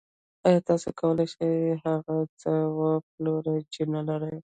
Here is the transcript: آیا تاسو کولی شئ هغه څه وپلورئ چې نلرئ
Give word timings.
آیا 0.47 0.59
تاسو 0.69 0.87
کولی 0.99 1.25
شئ 1.33 1.49
هغه 1.85 2.15
څه 2.41 2.51
وپلورئ 2.79 3.57
چې 3.73 3.81
نلرئ 3.93 4.37